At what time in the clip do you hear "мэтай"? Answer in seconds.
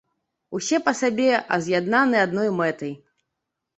2.61-2.93